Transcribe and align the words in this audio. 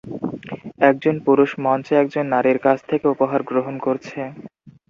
একজন 0.89 1.15
পুরুষ 1.25 1.51
মঞ্চে 1.63 1.93
একজন 1.97 2.25
নারীর 2.33 2.59
কাছ 2.65 2.79
থেকে 2.89 3.05
উপহার 3.13 3.41
গ্রহণ 3.49 3.75
করছে। 3.85 4.19